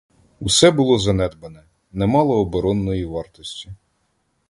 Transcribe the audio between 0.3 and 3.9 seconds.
Усе було занедбане, не мало оборонної вартості.